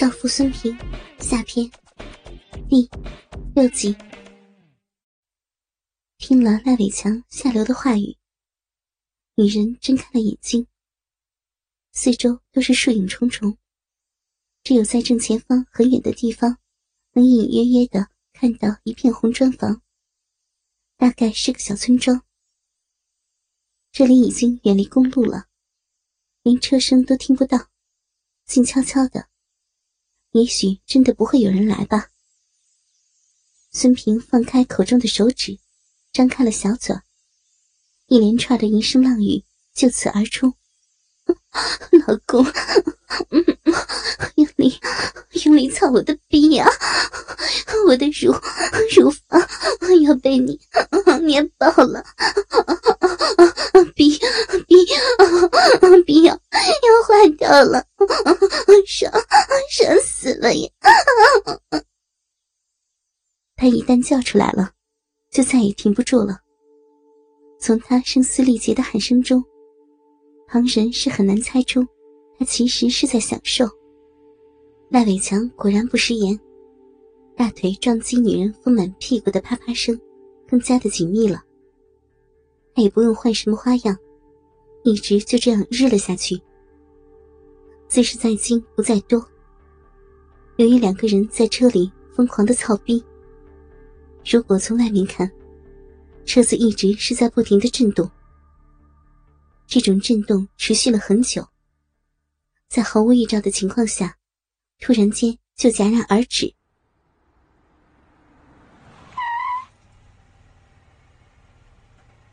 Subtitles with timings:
[0.00, 0.74] 少妇孙平
[1.18, 1.70] 下篇
[2.70, 2.88] 第
[3.54, 3.94] 六集。
[6.16, 8.16] 听了赖伟强下流的话语，
[9.34, 10.66] 女人睁开了眼睛。
[11.92, 13.58] 四周都是树影重重，
[14.64, 16.56] 只有在正前方很远的地方，
[17.12, 19.82] 能隐隐约约的看到一片红砖房，
[20.96, 22.24] 大概是个小村庄。
[23.92, 25.48] 这里已经远离公路了，
[26.42, 27.68] 连车声都听不到，
[28.46, 29.28] 静悄悄的。
[30.32, 32.08] 也许真的不会有人来吧。
[33.72, 35.58] 孙平放开口中的手指，
[36.12, 36.96] 张开了小嘴，
[38.06, 40.54] 一连串的淫声浪语就此而出。
[42.06, 42.44] 老公，
[44.36, 44.80] 用力
[45.44, 46.66] 用力操我的逼呀！
[47.86, 48.32] 我的乳
[48.94, 49.40] 乳房
[50.02, 50.60] 要被你
[51.22, 52.04] 捏爆了，
[53.94, 54.18] 逼
[54.66, 54.86] 逼
[56.04, 57.86] 逼要要坏掉了，
[58.86, 59.12] 爽
[59.70, 60.68] 爽死了呀！
[63.56, 64.72] 他一旦叫出来了，
[65.30, 66.36] 就再也停不住了。
[67.60, 69.40] 从他声嘶力竭的喊声中。
[70.48, 71.86] 旁人是很难猜出，
[72.36, 73.64] 他其实是在享受。
[74.88, 76.36] 赖伟强果然不食言，
[77.36, 79.96] 大腿撞击女人丰满屁股的啪啪声，
[80.48, 81.40] 更加的紧密了。
[82.74, 83.96] 他也不用换什么花样，
[84.82, 86.36] 一直就这样日了下去。
[87.88, 89.24] 虽是在精不在多。
[90.56, 93.00] 由于两个人在车里疯狂的操逼，
[94.24, 95.30] 如果从外面看，
[96.26, 98.10] 车子一直是在不停的震动。
[99.66, 101.48] 这种震动持续了很久，
[102.68, 104.16] 在毫无预兆的情况下，
[104.78, 106.54] 突然间就戛然而止。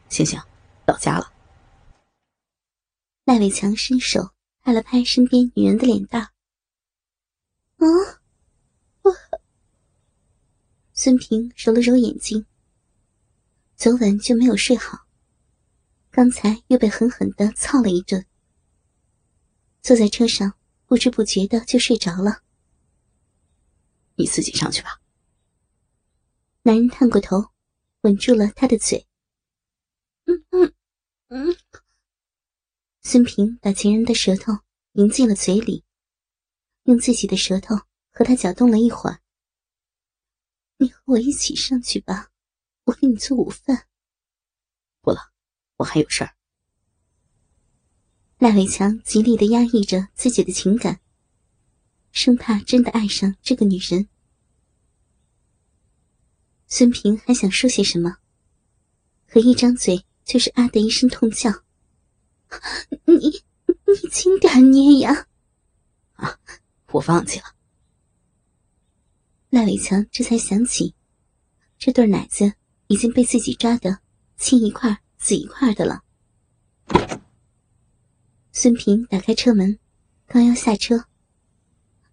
[0.10, 0.40] 醒醒，
[0.86, 1.32] 到家了。
[3.26, 6.22] 赖伟强伸手拍了拍身边女人的脸蛋。
[6.22, 6.32] 啊，
[7.78, 7.88] 我……
[11.08, 12.46] 孙平揉了揉眼睛，
[13.78, 15.08] 昨晚就没有睡好。
[16.12, 18.26] 刚才又被狠狠的操了一顿，
[19.82, 20.56] 坐在车上
[20.86, 22.44] 不知不觉的就睡着了。
[24.16, 25.00] 你自己上去吧。
[26.64, 27.52] 男人探过头，
[28.02, 29.08] 吻住了他的嘴。
[30.26, 30.74] 嗯嗯
[31.30, 31.56] 嗯。
[33.04, 34.52] 孙平把情人的舌头
[34.92, 35.86] 迎进了嘴里，
[36.84, 37.78] 用自己的舌头
[38.12, 39.22] 和他搅动了一会儿。
[40.78, 42.30] 你和我一起上去吧，
[42.86, 43.88] 我给你做午饭。
[45.02, 45.32] 不了。
[45.78, 46.34] 我还有事儿。
[48.40, 51.00] 赖伟强极力的压抑着自己的情感，
[52.12, 54.10] 生怕真的爱上这个女人。
[56.66, 58.18] 孙平还想说些什么，
[59.28, 61.64] 可一张嘴就是啊的一声痛叫
[63.06, 65.28] ：“你你轻点捏呀！”
[66.18, 66.40] 啊，
[66.88, 67.56] 我忘记了。
[69.50, 70.94] 赖伟强这才想起，
[71.78, 72.54] 这对奶子
[72.88, 74.00] 已经被自己抓得
[74.38, 75.00] 青一块。
[75.20, 76.04] 死一块的了。
[78.52, 79.80] 孙平打开车门，
[80.28, 81.06] 刚要下车，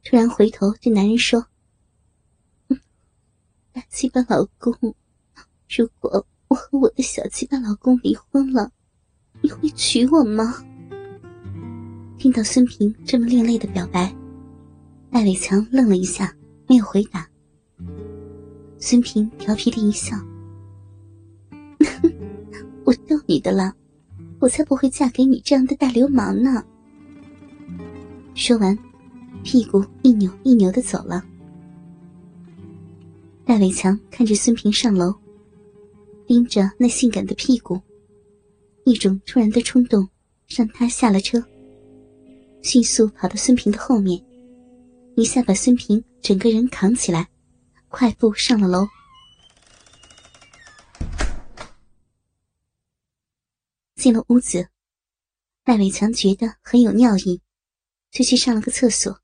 [0.02, 1.46] 突然回头对男人说
[3.72, 4.96] ：“大鸡巴老公，
[5.68, 8.72] 如果我和我的小鸡巴老公离婚了，
[9.42, 10.64] 你会娶我吗？”
[12.18, 14.12] 听到孙平这么另类的表白，
[15.10, 16.34] 赖伟强愣了一下，
[16.66, 17.28] 没有回答。
[18.78, 20.16] 孙平调皮的一笑。
[22.84, 23.74] 我逗你的啦，
[24.38, 26.62] 我才不会嫁给你这样的大流氓呢。
[28.34, 28.78] 说完，
[29.42, 31.24] 屁股一扭一扭的走了。
[33.44, 35.14] 戴伟强看着孙平上楼，
[36.26, 37.80] 盯着那性感的屁股，
[38.84, 40.08] 一种突然的冲动
[40.48, 41.42] 让他下了车，
[42.62, 44.22] 迅速跑到孙平的后面，
[45.16, 47.28] 一下把孙平整个人扛起来，
[47.88, 48.88] 快步上了楼。
[53.94, 54.68] 进了屋子，
[55.64, 57.40] 赖伟强觉得很有尿意，
[58.10, 59.20] 就去上了个厕所。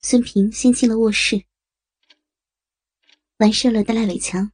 [0.00, 1.44] 孙平先进了卧室，
[3.36, 4.50] 完事了的赖伟强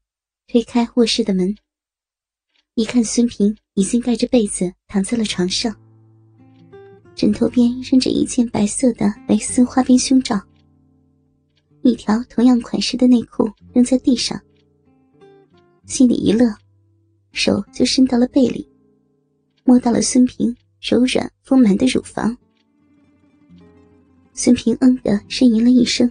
[0.46, 1.56] 推开卧室的门，
[2.74, 5.80] 一看孙平已经盖着被子躺在了床上，
[7.18, 10.40] 枕头边扔着一件白色的蕾丝花边胸罩，
[11.82, 14.40] 一条同样款式的内裤扔在地上，
[15.84, 16.54] 心里一乐，
[17.32, 18.70] 手就伸到了背里。
[19.64, 22.38] 摸到了孙平柔软丰满的乳房，
[24.32, 26.08] 孙平嗯的呻吟了一声，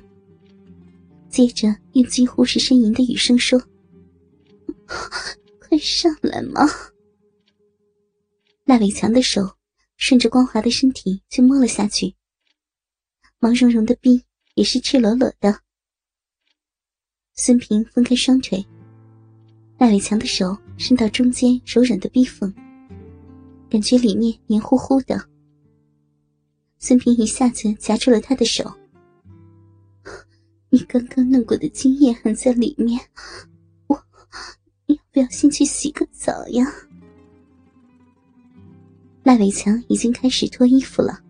[1.29, 3.57] 接着用几乎是呻吟的语声说
[5.57, 6.67] ：“快上来嘛！”
[8.65, 9.49] 赖伟强的手
[9.97, 12.15] 顺着光滑的身体就摸了下去，
[13.39, 14.23] 毛茸茸的逼
[14.53, 15.61] 也是赤裸裸的。
[17.33, 18.65] 孙平分开双腿，
[19.77, 22.53] 赖伟强的手伸到中间柔软的逼缝，
[23.69, 25.29] 感觉里面黏糊糊的。
[26.79, 28.71] 孙平一下子夹住了他的手
[30.69, 32.99] ：“你刚刚弄过的精液还在里面，
[33.87, 33.95] 我
[34.85, 36.65] 要不要先去洗个澡呀？”
[39.27, 41.21] 赖伟强已经开始脱衣服了。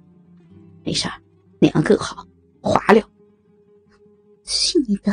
[0.85, 1.19] 没事儿，
[1.59, 2.27] 那样更好，
[2.61, 3.01] 滑溜。
[4.43, 5.11] 去你的！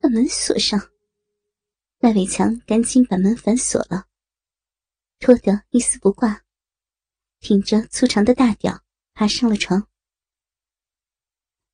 [0.00, 0.80] 把门锁上。
[1.98, 4.06] 赖伟强赶紧把门反锁了，
[5.18, 6.40] 脱得一丝不挂，
[7.40, 8.80] 挺着粗长的大屌
[9.12, 9.86] 爬上了床。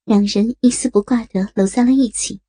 [0.03, 2.41] 两人一丝不挂的搂在了一起。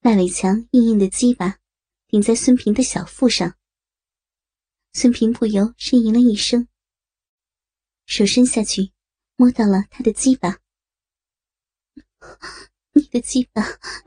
[0.00, 1.58] 赖伟强硬硬的鸡巴
[2.08, 3.54] 顶在孙平的小腹上，
[4.92, 6.66] 孙平不由呻吟了一声，
[8.06, 8.90] 手伸下去
[9.36, 10.56] 摸到了他的鸡巴。
[12.92, 13.64] 你的鸡巴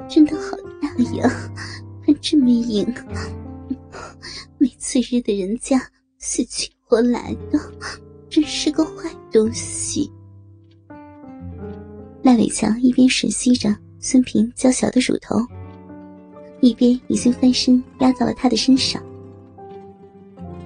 [0.10, 1.30] 真的好大呀，
[2.06, 2.86] 还这么硬，
[4.58, 5.90] 每次日的人家
[6.20, 7.58] 死去活来的，
[8.30, 10.12] 真是个坏东西。
[12.24, 15.38] 赖伟强一边吮吸着孙平娇小的乳头，
[16.60, 19.02] 一边已经翻身压到了他的身上。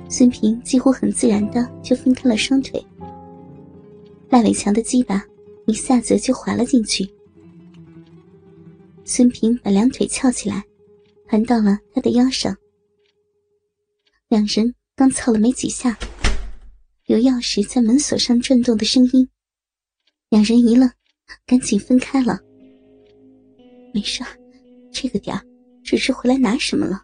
[0.10, 2.84] 孙平几乎很自然的就分开了双腿，
[4.30, 5.24] 赖伟强的鸡巴
[5.66, 7.10] 一下子就滑了进去。
[9.04, 10.64] 孙平把两腿翘起来，
[11.28, 12.56] 盘到了他的腰上。
[14.28, 15.98] 两人刚操了没几下，
[17.06, 19.30] 有钥匙在门锁上转动的声音，
[20.30, 20.90] 两人一愣，
[21.46, 22.40] 赶紧分开了。
[23.94, 24.24] 没事，
[24.92, 25.42] 这个点儿
[25.84, 27.02] 只是回来拿什么了。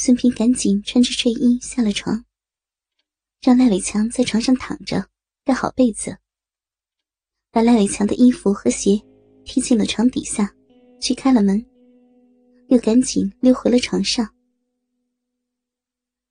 [0.00, 2.24] 孙平赶紧穿着睡衣下了床，
[3.42, 5.08] 让赖伟强在床上躺着，
[5.44, 6.16] 盖好被子，
[7.50, 9.02] 把赖伟强的衣服和鞋。
[9.44, 10.54] 踢进了床底下，
[11.00, 11.64] 去开了门，
[12.68, 14.28] 又赶紧溜回了床上。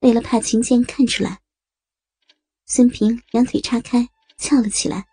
[0.02, 1.40] 为了怕秦剑看出来，
[2.68, 5.04] 孙平两腿叉开翘了起来，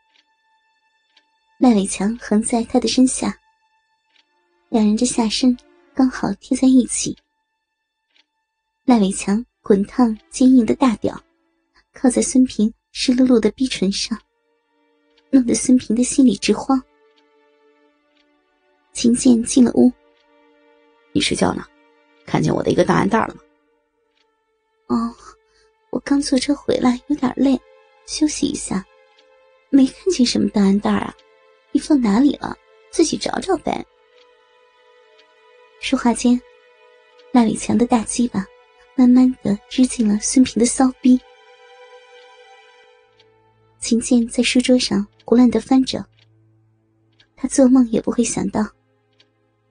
[1.59, 3.41] 赖伟强横在他的身下，
[4.69, 5.57] 两人的下身
[5.95, 7.17] 刚好贴在一起。
[8.87, 11.19] 赖伟强滚烫坚硬的大屌
[11.95, 14.19] 靠在孙平湿漉漉的逼唇上，
[15.31, 16.83] 弄得孙平的心里直慌。
[18.93, 19.91] 秦剑进了屋。
[21.13, 21.65] 你睡觉呢？
[22.27, 23.41] 看见我的一个档案袋了吗？
[24.89, 25.15] 哦，
[25.89, 27.59] 我刚坐车回来，有点累，
[28.07, 28.85] 休息一下，
[29.71, 31.15] 没看见什么档案袋啊。
[31.73, 32.55] 你放哪里了？
[32.91, 33.83] 自己找找呗。
[35.81, 36.39] 说话间，
[37.33, 38.47] 赖伟强的大鸡巴
[38.97, 41.21] 慢慢的支进了孙平的骚逼。
[43.81, 46.05] 秦剑在书桌上胡乱的翻着，
[47.37, 48.67] 他做梦也不会想到。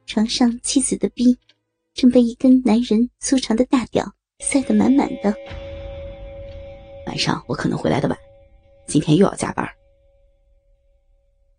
[0.06, 1.38] 床上妻子的逼，
[1.94, 5.34] 正被一根男人粗长的大屌塞得满满的。
[7.08, 8.18] 晚上我可能回来的晚，
[8.86, 9.68] 今天又要加班。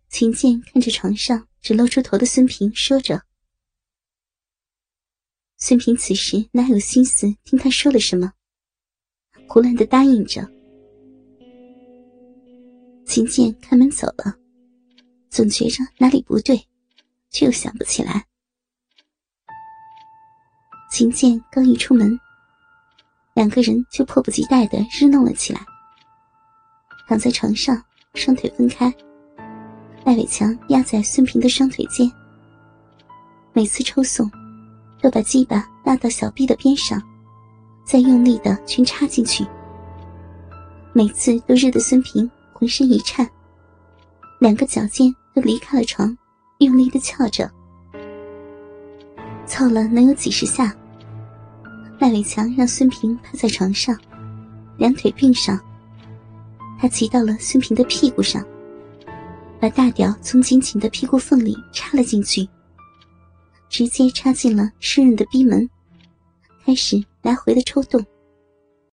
[0.09, 3.21] 秦剑看着床上只露出头的孙平，说着。
[5.67, 8.31] 孙平此时哪有心思听他说了什么，
[9.47, 10.47] 胡乱的答应着。
[13.03, 14.35] 秦剑开门走了，
[15.31, 16.55] 总觉着哪里不对，
[17.31, 18.23] 却又想不起来。
[20.91, 22.15] 秦剑刚一出门，
[23.33, 25.65] 两个人就迫不及待的日弄了起来。
[27.07, 28.93] 躺在床上，双腿分开，
[30.05, 32.07] 赖伟强压在孙平的双腿间。
[33.51, 34.29] 每次抽送，
[35.05, 36.99] 都把鸡巴拉到小臂的边上，
[37.83, 39.45] 再用力的全插进去。
[40.93, 43.29] 每次都热得孙平浑身一颤，
[44.39, 46.17] 两个脚尖都离开了床，
[46.57, 47.47] 用力的翘着。
[49.45, 50.75] 操了能有几十下。
[51.99, 53.95] 赖伟强让孙平趴在床上，
[54.77, 55.59] 两腿并上。
[56.79, 58.43] 他骑到了孙平的屁股上，
[59.59, 62.49] 把大屌从紧紧的屁股缝里插了进去，
[63.77, 65.69] 直接插进了湿润的逼门，
[66.65, 68.01] 开始来回的抽动。